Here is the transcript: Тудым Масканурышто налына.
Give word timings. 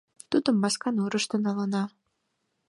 Тудым 0.29 0.55
Масканурышто 0.63 1.35
налына. 1.45 1.83